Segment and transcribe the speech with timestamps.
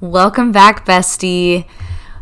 [0.00, 1.66] Welcome back, bestie.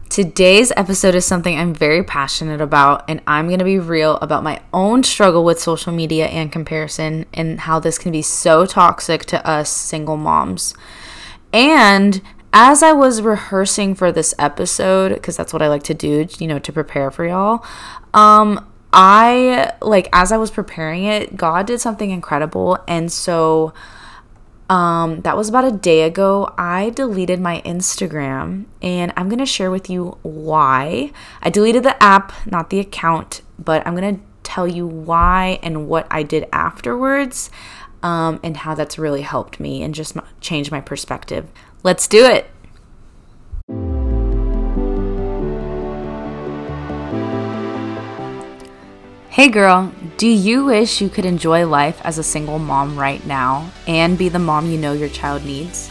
[0.08, 4.42] Today's episode is something I'm very passionate about, and I'm going to be real about
[4.42, 9.26] my own struggle with social media and comparison and how this can be so toxic
[9.26, 10.72] to us single moms.
[11.52, 16.26] And as I was rehearsing for this episode, because that's what I like to do,
[16.38, 17.62] you know, to prepare for y'all,
[18.14, 22.78] um, I like as I was preparing it, God did something incredible.
[22.88, 23.74] And so
[24.68, 26.52] um, that was about a day ago.
[26.58, 31.12] I deleted my Instagram and I'm going to share with you why.
[31.42, 35.88] I deleted the app, not the account, but I'm going to tell you why and
[35.88, 37.50] what I did afterwards
[38.02, 41.46] um, and how that's really helped me and just changed my perspective.
[41.82, 42.50] Let's do it.
[49.36, 53.70] Hey girl, do you wish you could enjoy life as a single mom right now
[53.86, 55.90] and be the mom you know your child needs?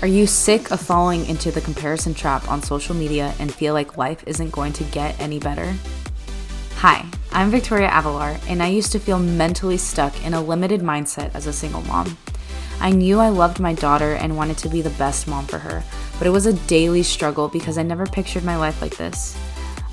[0.00, 3.98] Are you sick of falling into the comparison trap on social media and feel like
[3.98, 5.74] life isn't going to get any better?
[6.76, 11.34] Hi, I'm Victoria Avelar, and I used to feel mentally stuck in a limited mindset
[11.34, 12.16] as a single mom.
[12.80, 15.84] I knew I loved my daughter and wanted to be the best mom for her,
[16.16, 19.36] but it was a daily struggle because I never pictured my life like this.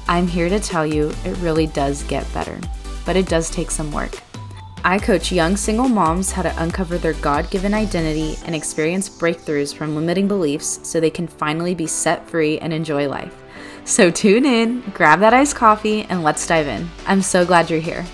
[0.08, 2.58] I'm here to tell you it really does get better
[3.06, 4.20] but it does take some work.
[4.84, 9.74] I coach young single moms how to uncover their God given identity and experience breakthroughs
[9.74, 13.34] from limiting beliefs so they can finally be set free and enjoy life.
[13.84, 16.90] So tune in, grab that iced coffee, and let's dive in.
[17.08, 18.06] I'm so glad you're here.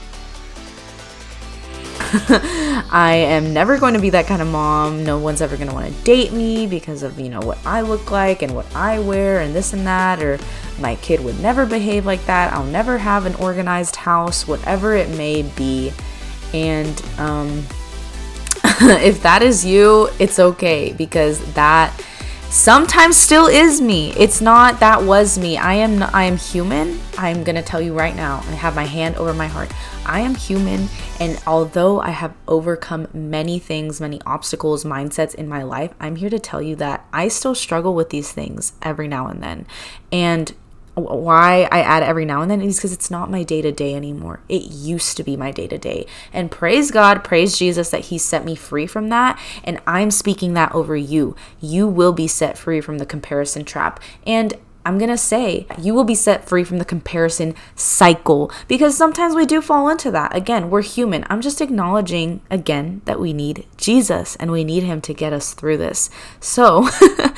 [2.92, 5.06] I am never going to be that kind of mom.
[5.06, 7.82] No one's ever going to want to date me because of, you know, what I
[7.82, 10.38] look like and what I wear and this and that or
[10.78, 12.52] my kid would never behave like that.
[12.52, 15.94] I'll never have an organized house, whatever it may be.
[16.54, 17.66] And um
[18.82, 21.98] if that is you, it's okay because that
[22.52, 24.12] sometimes still is me.
[24.18, 25.58] It's not that was me.
[25.58, 27.00] I am I am human.
[27.18, 28.44] I'm going to tell you right now.
[28.48, 29.72] I have my hand over my heart.
[30.06, 30.90] I am human
[31.20, 36.30] and although I have overcome many things, many obstacles, mindsets in my life, I'm here
[36.30, 39.66] to tell you that I still struggle with these things every now and then.
[40.12, 40.54] And
[41.02, 43.96] why I add every now and then is because it's not my day to day
[43.96, 44.42] anymore.
[44.50, 46.06] It used to be my day to day.
[46.34, 49.40] And praise God, praise Jesus that He set me free from that.
[49.64, 51.36] And I'm speaking that over you.
[51.60, 54.00] You will be set free from the comparison trap.
[54.26, 54.54] And
[54.86, 59.36] I'm going to say you will be set free from the comparison cycle because sometimes
[59.36, 60.36] we do fall into that.
[60.36, 61.26] Again, we're human.
[61.30, 65.54] I'm just acknowledging again that we need Jesus and we need him to get us
[65.54, 66.10] through this.
[66.40, 66.90] So,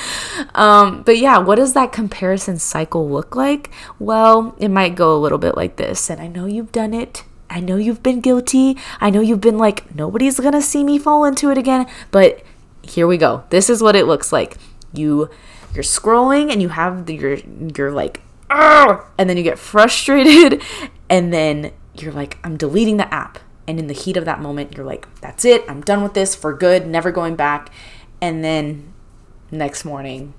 [0.56, 3.72] um, but yeah, what does that comparison cycle look like?
[4.00, 6.10] Well, it might go a little bit like this.
[6.10, 7.24] And I know you've done it.
[7.50, 8.78] I know you've been guilty.
[9.00, 11.88] I know you've been like, nobody's going to see me fall into it again.
[12.10, 12.42] But
[12.82, 13.44] here we go.
[13.50, 14.58] This is what it looks like.
[14.94, 15.30] You
[15.74, 17.38] you're scrolling and you have the, you're
[17.76, 20.62] you're like oh and then you get frustrated
[21.10, 23.40] and then you're like I'm deleting the app.
[23.66, 25.64] And in the heat of that moment you're like that's it.
[25.68, 26.88] I'm done with this for good.
[26.88, 27.72] Never going back.
[28.22, 28.94] And then
[29.52, 30.34] next morning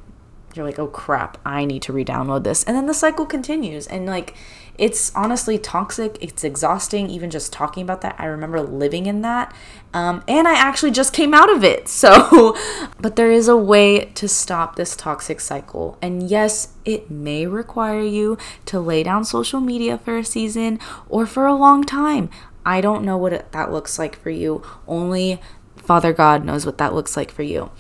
[0.55, 1.39] you're like oh crap.
[1.45, 2.65] I need to re-download this.
[2.65, 3.87] And then the cycle continues.
[3.87, 4.35] And like
[4.77, 6.19] it's honestly toxic.
[6.21, 8.17] It's exhausting, even just talking about that.
[8.19, 9.55] I remember living in that.
[9.93, 11.89] Um, and I actually just came out of it.
[12.05, 12.55] So,
[13.01, 15.97] but there is a way to stop this toxic cycle.
[16.03, 18.37] And yes, it may require you
[18.67, 22.29] to lay down social media for a season or for a long time.
[22.67, 24.63] I don't know what that looks like for you.
[24.87, 25.41] Only
[25.77, 27.71] Father God knows what that looks like for you.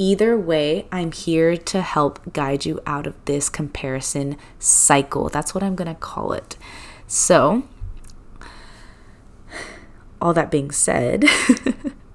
[0.00, 5.28] Either way, I'm here to help guide you out of this comparison cycle.
[5.28, 6.56] That's what I'm going to call it.
[7.08, 7.64] So,
[10.20, 11.24] all that being said,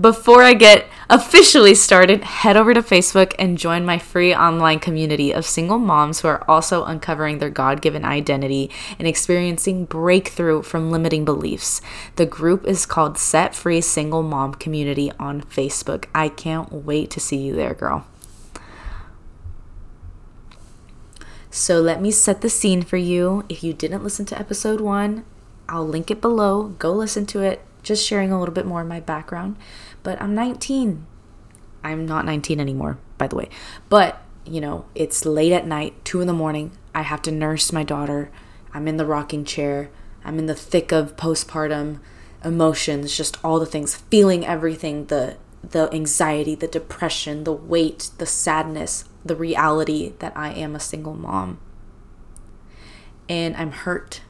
[0.00, 5.32] Before I get officially started, head over to Facebook and join my free online community
[5.32, 10.90] of single moms who are also uncovering their God given identity and experiencing breakthrough from
[10.90, 11.80] limiting beliefs.
[12.16, 16.06] The group is called Set Free Single Mom Community on Facebook.
[16.14, 18.06] I can't wait to see you there, girl.
[21.50, 23.44] So let me set the scene for you.
[23.48, 25.24] If you didn't listen to episode one,
[25.68, 26.74] I'll link it below.
[26.78, 29.56] Go listen to it just sharing a little bit more of my background.
[30.02, 31.06] But I'm 19.
[31.82, 33.48] I'm not 19 anymore, by the way.
[33.88, 36.72] But, you know, it's late at night, 2 in the morning.
[36.94, 38.30] I have to nurse my daughter.
[38.74, 39.88] I'm in the rocking chair.
[40.24, 42.00] I'm in the thick of postpartum
[42.44, 45.36] emotions, just all the things, feeling everything, the
[45.70, 51.14] the anxiety, the depression, the weight, the sadness, the reality that I am a single
[51.14, 51.58] mom.
[53.28, 54.20] And I'm hurt.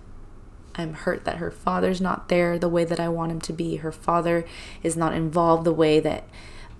[0.76, 3.76] I'm hurt that her father's not there the way that I want him to be.
[3.76, 4.44] Her father
[4.82, 6.24] is not involved the way that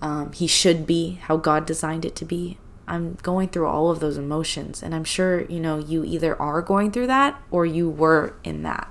[0.01, 2.57] um, he should be, how God designed it to be.
[2.87, 4.81] I'm going through all of those emotions.
[4.81, 8.63] And I'm sure, you know, you either are going through that or you were in
[8.63, 8.87] that.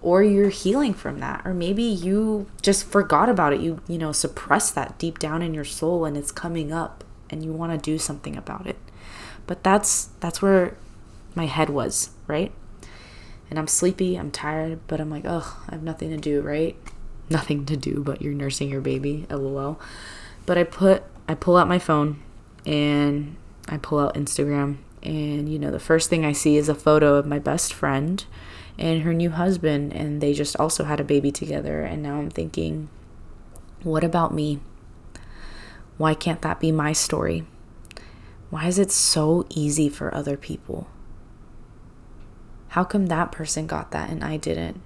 [0.00, 1.42] Or you're healing from that.
[1.44, 3.60] Or maybe you just forgot about it.
[3.60, 7.44] You, you know, suppress that deep down in your soul and it's coming up and
[7.44, 8.78] you want to do something about it.
[9.46, 10.76] But that's that's where
[11.34, 12.52] my head was, right?
[13.48, 16.76] And I'm sleepy, I'm tired, but I'm like, oh, I have nothing to do, right?
[17.30, 19.80] Nothing to do, but you're nursing your baby, lol.
[20.46, 22.22] But I put I pull out my phone
[22.64, 23.36] and
[23.68, 27.14] I pull out Instagram and you know the first thing I see is a photo
[27.16, 28.24] of my best friend
[28.78, 32.30] and her new husband and they just also had a baby together and now I'm
[32.30, 32.88] thinking
[33.82, 34.60] what about me?
[35.96, 37.44] Why can't that be my story?
[38.50, 40.88] Why is it so easy for other people?
[42.76, 44.82] How come that person got that and I didn't?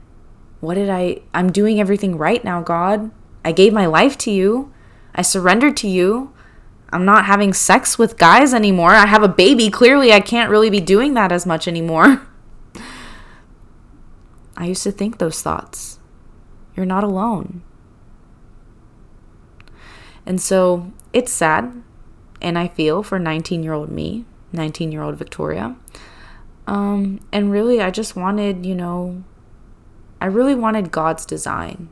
[0.61, 3.11] What did I I'm doing everything right now, God.
[3.45, 4.73] I gave my life to you.
[5.13, 6.33] I surrendered to you.
[6.93, 8.91] I'm not having sex with guys anymore.
[8.93, 9.71] I have a baby.
[9.71, 12.25] Clearly, I can't really be doing that as much anymore.
[14.57, 15.99] I used to think those thoughts.
[16.77, 17.63] You're not alone.
[20.25, 21.83] And so it's sad,
[22.41, 25.75] and I feel for 19 year old me, 19 year old Victoria.
[26.71, 29.25] Um, and really, I just wanted, you know,
[30.21, 31.89] I really wanted God's design.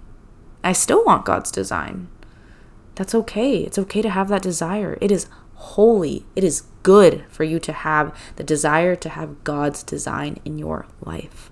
[0.63, 2.07] I still want God's design.
[2.95, 3.65] That's okay.
[3.65, 4.97] It's okay to have that desire.
[5.01, 6.27] It is holy.
[6.37, 10.87] It is good for you to have the desire to have God's design in your
[11.01, 11.51] life.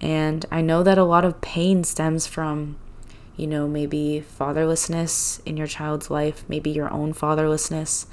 [0.00, 2.78] And I know that a lot of pain stems from,
[3.36, 8.06] you know, maybe fatherlessness in your child's life, maybe your own fatherlessness.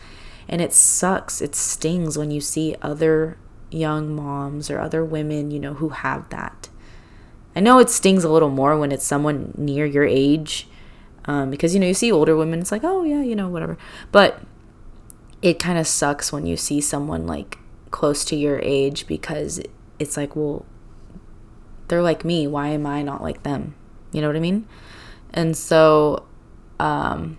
[0.50, 1.42] And it sucks.
[1.42, 3.38] It stings when you see other
[3.76, 6.70] young moms or other women, you know, who have that.
[7.56, 10.68] I know it stings a little more when it's someone near your age
[11.26, 13.78] um, because you know you see older women it's like oh yeah you know whatever.
[14.12, 14.42] But
[15.42, 17.58] it kind of sucks when you see someone like
[17.92, 19.62] close to your age because
[20.00, 20.66] it's like well
[21.88, 22.48] they're like me.
[22.48, 23.76] Why am i not like them?
[24.12, 24.68] You know what i mean?
[25.34, 26.26] And so
[26.80, 27.38] um,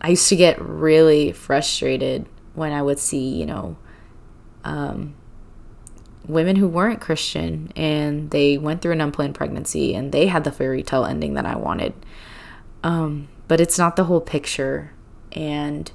[0.00, 3.76] i used to get really frustrated when i would see you know
[4.64, 5.14] um,
[6.28, 10.52] women who weren't christian and they went through an unplanned pregnancy and they had the
[10.52, 11.94] fairy tale ending that i wanted
[12.86, 14.92] um, but it's not the whole picture.
[15.32, 15.90] And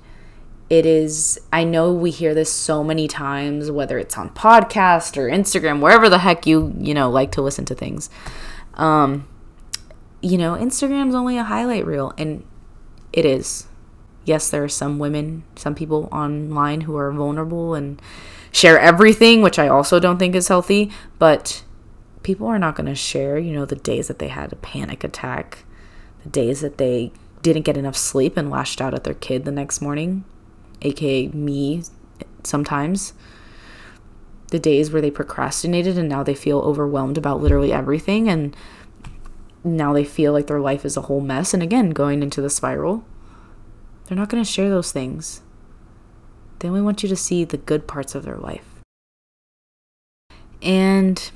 [0.69, 5.29] it is, I know we hear this so many times, whether it's on podcast or
[5.29, 8.09] Instagram, wherever the heck you, you know, like to listen to things.
[8.73, 9.25] Um,
[10.21, 12.45] you know, Instagram's only a highlight reel, and
[13.11, 13.67] it is.
[14.23, 17.99] Yes, there are some women, some people online who are vulnerable and
[18.51, 21.63] share everything, which I also don't think is healthy, but
[22.23, 25.03] people are not going to share, you know, the days that they had a panic
[25.03, 25.63] attack,
[26.23, 27.11] the days that they
[27.41, 30.23] didn't get enough sleep and lashed out at their kid the next morning,
[30.81, 31.83] aka me
[32.43, 33.13] sometimes.
[34.49, 38.55] The days where they procrastinated and now they feel overwhelmed about literally everything and
[39.63, 42.49] now they feel like their life is a whole mess and again going into the
[42.49, 43.05] spiral.
[44.05, 45.41] They're not going to share those things.
[46.61, 48.65] They only want you to see the good parts of their life.
[50.61, 51.31] And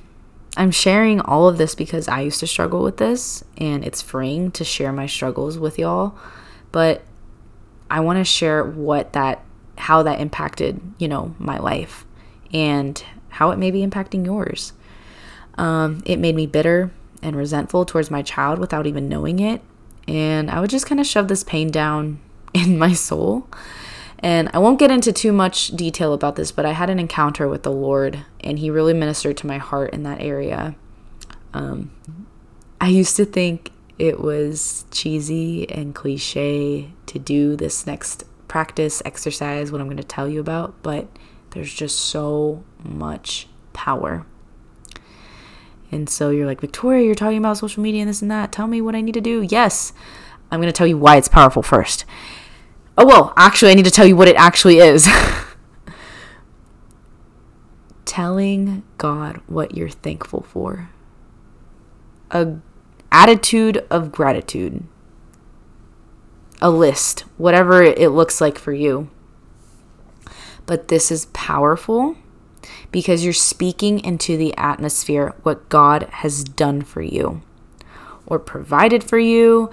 [0.55, 4.51] I'm sharing all of this because I used to struggle with this and it's freeing
[4.51, 6.15] to share my struggles with y'all.
[6.71, 7.01] But
[7.89, 9.43] I want to share what that,
[9.79, 12.05] how that impacted, you know, my life
[12.53, 14.73] and how it may be impacting yours.
[15.57, 16.91] Um, it made me bitter
[17.23, 19.63] and resentful towards my child without even knowing it.
[20.07, 22.19] And I would just kind of shove this pain down
[22.53, 23.49] in my soul
[24.19, 27.47] and I won't get into too much detail about this, but I had an encounter
[27.47, 30.75] with the Lord, and He really ministered to my heart in that area.
[31.53, 31.91] Um,
[32.79, 39.71] I used to think it was cheesy and cliche to do this next practice exercise,
[39.71, 41.07] what I'm going to tell you about, but
[41.51, 44.25] there's just so much power.
[45.91, 48.51] And so you're like, Victoria, you're talking about social media and this and that.
[48.51, 49.41] Tell me what I need to do.
[49.41, 49.93] Yes,
[50.51, 52.05] I'm going to tell you why it's powerful first.
[52.97, 55.07] Oh, well, actually, I need to tell you what it actually is.
[58.05, 60.89] Telling God what you're thankful for.
[62.31, 62.55] A
[63.11, 64.85] attitude of gratitude.
[66.61, 69.09] A list, whatever it looks like for you.
[70.65, 72.15] But this is powerful
[72.91, 77.41] because you're speaking into the atmosphere what God has done for you
[78.25, 79.69] or provided for you,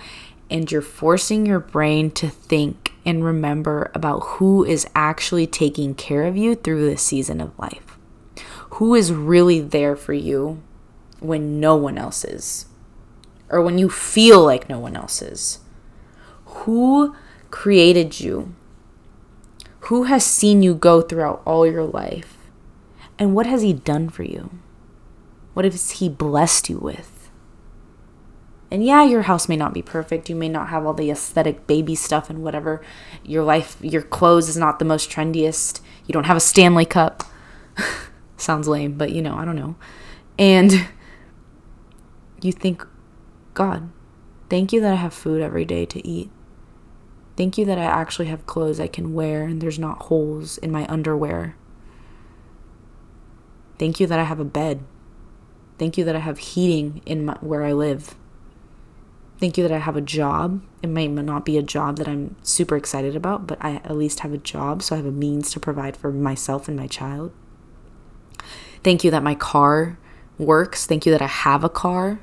[0.51, 6.25] and you're forcing your brain to think and remember about who is actually taking care
[6.25, 7.99] of you through this season of life.
[8.77, 10.63] Who is really there for you
[11.21, 12.67] when no one else is,
[13.49, 15.61] or when you feel like no one else is.
[16.47, 17.15] Who
[17.51, 18.55] created you?
[19.87, 22.37] Who has seen you go throughout all your life?
[23.19, 24.51] And what has He done for you?
[25.55, 27.22] What has He blessed you with?
[28.73, 30.31] And yeah, your house may not be perfect.
[30.31, 32.81] You may not have all the aesthetic baby stuff and whatever.
[33.23, 35.83] Your life, your clothes is not the most trendiest.
[36.07, 37.23] You don't have a Stanley cup.
[38.39, 39.77] Sounds lame, but you know, I don't know.
[40.39, 40.89] And
[42.41, 42.87] you think,
[43.53, 43.91] God,
[44.49, 46.31] thank you that I have food every day to eat.
[47.37, 50.73] Thank you that I actually have clothes I can wear and there's not holes in
[50.73, 51.57] my underwear.
[53.79, 54.83] Thank you that I have a bed.
[55.79, 58.15] Thank you that I have heating in my, where I live.
[59.43, 60.63] Thank you that I have a job.
[60.85, 64.21] It might not be a job that I'm super excited about, but I at least
[64.21, 67.33] have a job, so I have a means to provide for myself and my child.
[68.85, 69.99] Thank you that my car
[70.39, 70.87] works.
[70.87, 72.21] Thank you that I have a car.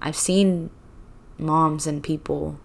[0.00, 0.70] I've seen
[1.36, 2.58] moms and people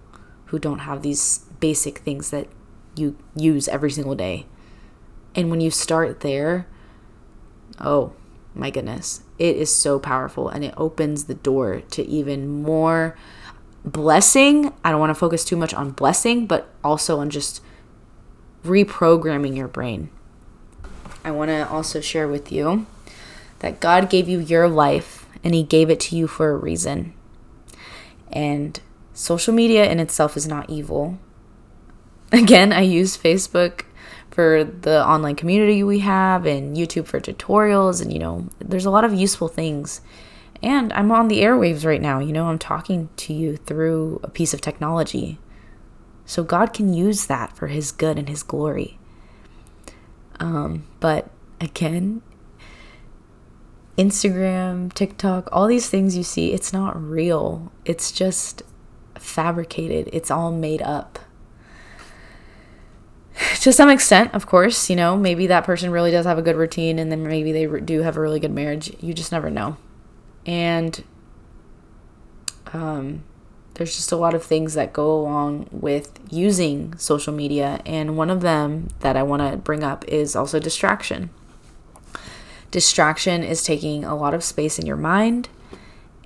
[0.45, 2.47] who don't have these basic things that
[2.95, 4.45] you use every single day.
[5.35, 6.67] And when you start there,
[7.81, 8.13] oh
[8.53, 13.15] my goodness, it is so powerful and it opens the door to even more
[13.85, 14.73] blessing.
[14.83, 17.61] I don't want to focus too much on blessing, but also on just
[18.63, 20.09] reprogramming your brain.
[21.23, 22.85] I want to also share with you
[23.59, 27.13] that God gave you your life and He gave it to you for a reason.
[28.31, 28.79] And
[29.13, 31.17] social media in itself is not evil.
[32.31, 33.83] Again, I use Facebook
[34.31, 38.89] for the online community we have and YouTube for tutorials and you know, there's a
[38.89, 40.01] lot of useful things.
[40.63, 44.29] And I'm on the airwaves right now, you know, I'm talking to you through a
[44.29, 45.39] piece of technology.
[46.25, 48.99] So God can use that for his good and his glory.
[50.39, 52.21] Um, but again,
[53.97, 57.71] Instagram, TikTok, all these things you see, it's not real.
[57.85, 58.63] It's just
[59.15, 61.19] fabricated, it's all made up.
[63.61, 66.55] To some extent, of course, you know, maybe that person really does have a good
[66.55, 68.95] routine and then maybe they do have a really good marriage.
[69.01, 69.77] You just never know.
[70.45, 71.03] And
[72.73, 73.23] um,
[73.75, 77.81] there's just a lot of things that go along with using social media.
[77.85, 81.29] And one of them that I want to bring up is also distraction.
[82.71, 85.49] Distraction is taking a lot of space in your mind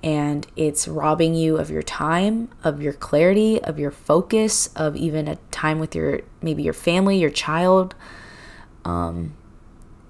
[0.02, 5.26] and it's robbing you of your time, of your clarity, of your focus, of even
[5.26, 7.94] a time with your maybe your family, your child.
[8.84, 9.34] Um,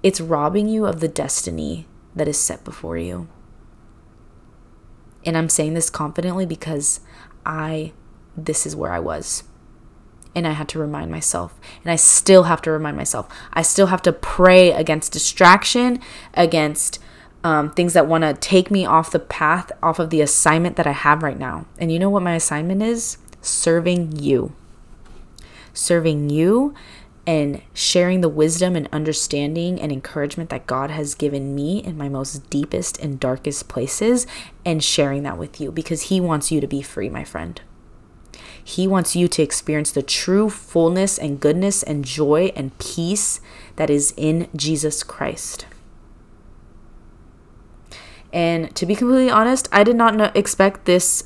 [0.03, 3.27] it's robbing you of the destiny that is set before you.
[5.25, 6.99] And I'm saying this confidently because
[7.45, 7.93] I,
[8.35, 9.43] this is where I was.
[10.35, 11.59] And I had to remind myself.
[11.83, 13.27] And I still have to remind myself.
[13.53, 15.99] I still have to pray against distraction,
[16.35, 16.99] against
[17.47, 20.85] um, things that want to take me off the path, off of the assignment that
[20.85, 21.65] I have right now.
[21.77, 23.19] And you know what my assignment is?
[23.41, 24.53] Serving you.
[25.73, 26.75] Serving you
[27.25, 32.09] and sharing the wisdom and understanding and encouragement that God has given me in my
[32.09, 34.27] most deepest and darkest places
[34.65, 37.61] and sharing that with you because He wants you to be free, my friend.
[38.61, 43.39] He wants you to experience the true fullness and goodness and joy and peace
[43.77, 45.65] that is in Jesus Christ.
[48.33, 51.25] And to be completely honest, I did not know, expect this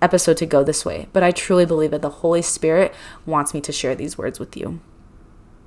[0.00, 3.60] episode to go this way, but I truly believe that the Holy Spirit wants me
[3.62, 4.80] to share these words with you.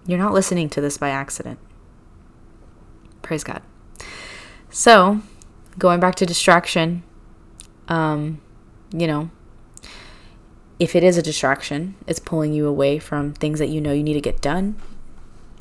[0.05, 1.59] You're not listening to this by accident.
[3.21, 3.61] Praise God.
[4.69, 5.21] So,
[5.79, 7.03] going back to distraction,
[7.87, 8.41] um,
[8.91, 9.31] you know,
[10.79, 14.03] if it is a distraction, it's pulling you away from things that you know you
[14.03, 14.75] need to get done,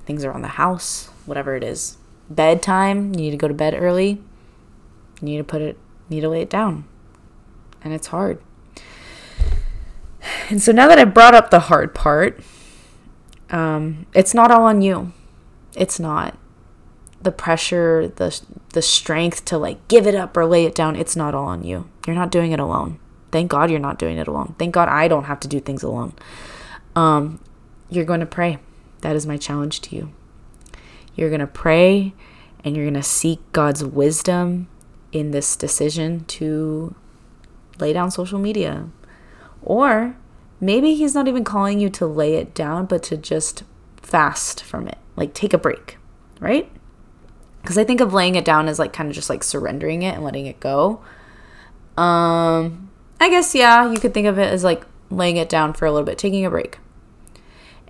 [0.04, 1.96] things around the house, whatever it is.
[2.28, 4.20] Bedtime, you need to go to bed early,
[5.24, 5.78] need to put it,
[6.08, 6.84] need to lay it down.
[7.82, 8.40] And it's hard.
[10.48, 12.40] And so now that I brought up the hard part,
[13.50, 15.12] um, it's not all on you.
[15.76, 16.36] It's not
[17.20, 18.40] the pressure, the
[18.72, 20.96] the strength to like give it up or lay it down.
[20.96, 21.88] It's not all on you.
[22.06, 22.98] You're not doing it alone.
[23.32, 24.54] Thank God you're not doing it alone.
[24.58, 26.12] Thank God I don't have to do things alone.
[26.94, 27.40] Um,
[27.90, 28.58] you're going to pray.
[29.00, 30.12] That is my challenge to you.
[31.14, 32.14] You're going to pray
[32.62, 34.68] and you're going to seek God's wisdom
[35.14, 36.94] in this decision to
[37.78, 38.88] lay down social media.
[39.62, 40.16] Or
[40.60, 43.62] maybe he's not even calling you to lay it down, but to just
[44.02, 45.96] fast from it, like take a break,
[46.40, 46.70] right?
[47.62, 50.16] Because I think of laying it down as like kind of just like surrendering it
[50.16, 51.00] and letting it go.
[51.96, 52.90] Um,
[53.20, 55.92] I guess, yeah, you could think of it as like laying it down for a
[55.92, 56.78] little bit, taking a break.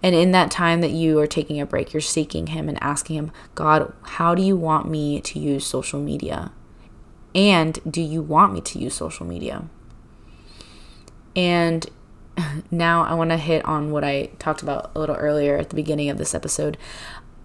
[0.02, 3.16] And in that time that you are taking a break, you're seeking Him and asking
[3.16, 6.52] Him, God, how do you want me to use social media?
[7.34, 9.64] And do you want me to use social media?
[11.34, 11.86] And
[12.70, 15.76] now I want to hit on what I talked about a little earlier at the
[15.76, 16.76] beginning of this episode.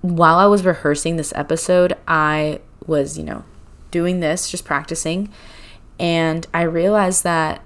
[0.01, 3.43] While I was rehearsing this episode, I was, you know,
[3.91, 5.29] doing this, just practicing,
[5.99, 7.61] and I realized that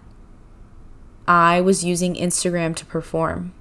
[1.27, 3.53] I was using Instagram to perform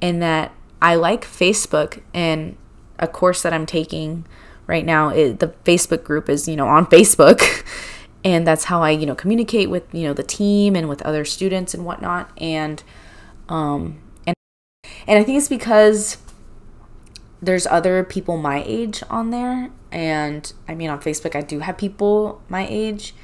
[0.00, 2.56] and that I like Facebook and
[2.98, 4.24] a course that I'm taking
[4.68, 7.64] right now is the Facebook group is, you know, on Facebook.
[8.24, 11.24] and that's how I, you know, communicate with, you know, the team and with other
[11.24, 12.30] students and whatnot.
[12.38, 12.84] And
[13.48, 14.36] um and
[15.08, 16.18] and I think it's because
[17.40, 19.70] there's other people my age on there.
[19.90, 23.14] And I mean on Facebook I do have people my age.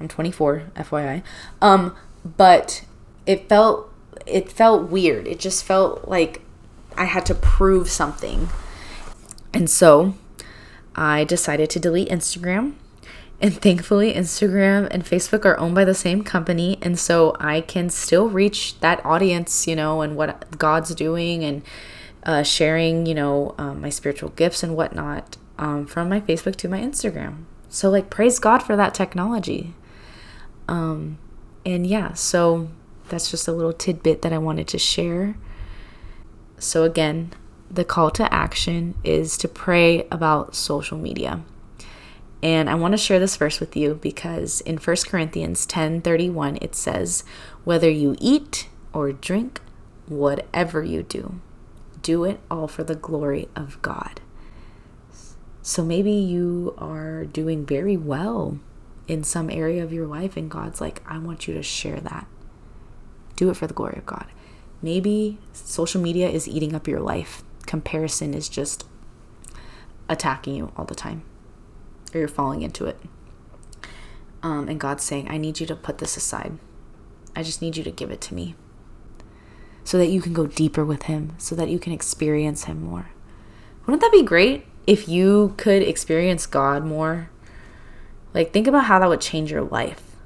[0.00, 1.22] I'm 24, FYI.
[1.60, 2.84] Um, but
[3.26, 3.92] it felt
[4.26, 5.26] it felt weird.
[5.28, 6.42] It just felt like
[6.96, 8.48] I had to prove something.
[9.54, 10.14] And so
[10.98, 12.74] I decided to delete Instagram.
[13.40, 16.76] And thankfully, Instagram and Facebook are owned by the same company.
[16.82, 21.62] And so I can still reach that audience, you know, and what God's doing and
[22.24, 26.68] uh, sharing, you know, um, my spiritual gifts and whatnot um, from my Facebook to
[26.68, 27.44] my Instagram.
[27.68, 29.74] So, like, praise God for that technology.
[30.66, 31.18] Um,
[31.64, 32.70] and yeah, so
[33.08, 35.36] that's just a little tidbit that I wanted to share.
[36.58, 37.32] So, again,
[37.70, 41.42] the call to action is to pray about social media.
[42.42, 46.74] And I want to share this verse with you because in 1 Corinthians 10:31 it
[46.74, 47.24] says,
[47.64, 49.60] "Whether you eat or drink,
[50.06, 51.40] whatever you do,
[52.00, 54.20] do it all for the glory of God."
[55.62, 58.58] So maybe you are doing very well
[59.08, 62.26] in some area of your life and God's like, "I want you to share that.
[63.36, 64.26] Do it for the glory of God."
[64.80, 68.86] Maybe social media is eating up your life comparison is just
[70.08, 71.22] attacking you all the time
[72.12, 72.98] or you're falling into it.
[74.42, 76.58] Um, and God's saying, I need you to put this aside.
[77.36, 78.54] I just need you to give it to me
[79.84, 83.10] so that you can go deeper with Him, so that you can experience Him more.
[83.84, 87.30] Wouldn't that be great if you could experience God more?
[88.34, 90.16] Like, think about how that would change your life.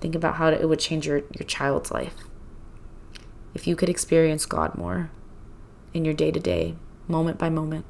[0.00, 2.14] Think about how it would change your, your child's life.
[3.54, 5.10] If you could experience God more
[5.94, 6.74] in your day to day,
[7.08, 7.84] moment by moment.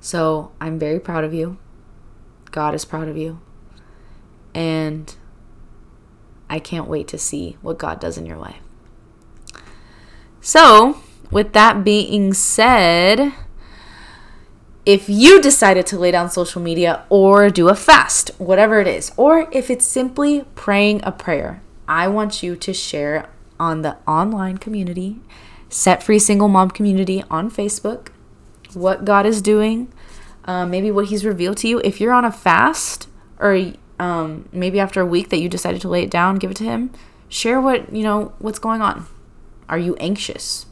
[0.00, 1.58] So I'm very proud of you.
[2.50, 3.40] God is proud of you.
[4.54, 5.14] And
[6.48, 8.60] I can't wait to see what God does in your life.
[10.40, 10.98] So,
[11.30, 13.32] with that being said,
[14.86, 19.12] if you decided to lay down social media or do a fast, whatever it is,
[19.16, 23.28] or if it's simply praying a prayer, I want you to share
[23.60, 25.20] on the online community
[25.70, 28.08] Set Free Single Mom Community on Facebook,
[28.74, 29.90] what God is doing,
[30.44, 31.80] uh, maybe what He's revealed to you.
[31.84, 35.88] If you're on a fast, or um, maybe after a week that you decided to
[35.88, 36.90] lay it down, give it to Him,
[37.28, 39.06] share what, you know, what's going on.
[39.68, 40.66] Are you anxious?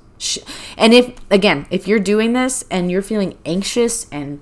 [0.76, 4.40] And if, again, if you're doing this and you're feeling anxious and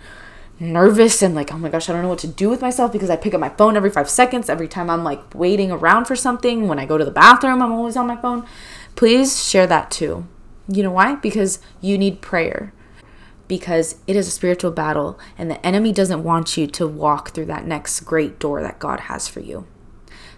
[0.59, 3.11] nervous and like, oh my gosh, I don't know what to do with myself because
[3.11, 4.49] I pick up my phone every five seconds.
[4.49, 7.73] Every time I'm like waiting around for something, when I go to the bathroom, I'm
[7.73, 8.47] always on my phone.
[8.95, 10.27] Please share that too.
[10.69, 11.17] You know why?
[11.17, 12.73] Because you need prayer.
[13.49, 17.47] Because it is a spiritual battle, and the enemy doesn't want you to walk through
[17.47, 19.67] that next great door that God has for you.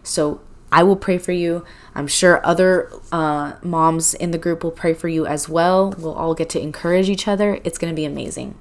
[0.03, 1.65] So I will pray for you.
[1.95, 5.95] I'm sure other uh, moms in the group will pray for you as well.
[5.99, 7.61] We'll all get to encourage each other.
[7.65, 8.57] It's going to be amazing.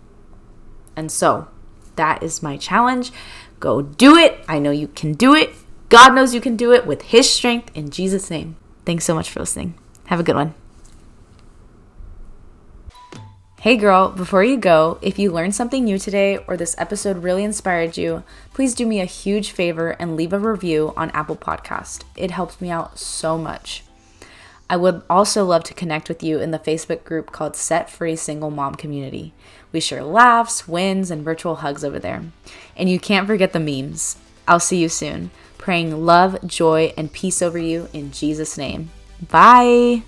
[0.96, 1.50] And so
[1.98, 3.12] that is my challenge.
[3.60, 4.40] Go do it.
[4.48, 5.52] I know you can do it.
[5.90, 8.56] God knows you can do it with His strength in Jesus' name.
[8.86, 9.76] Thanks so much for listening.
[10.06, 10.54] Have a good one.
[13.62, 17.44] Hey girl, before you go, if you learned something new today or this episode really
[17.44, 22.04] inspired you, please do me a huge favor and leave a review on Apple Podcast.
[22.16, 23.84] It helps me out so much.
[24.70, 28.16] I would also love to connect with you in the Facebook group called Set Free
[28.16, 29.34] Single Mom Community.
[29.72, 32.26] We share laughs, wins, and virtual hugs over there.
[32.76, 34.18] And you can't forget the memes.
[34.48, 35.32] I'll see you soon.
[35.58, 38.92] Praying love, joy, and peace over you in Jesus' name.
[39.20, 40.04] Bye.